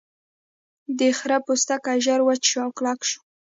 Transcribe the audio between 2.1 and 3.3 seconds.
وچ شو او کلک شو.